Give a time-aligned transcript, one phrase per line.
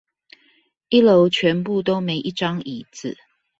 [0.89, 3.19] 一樓全部都沒一張椅子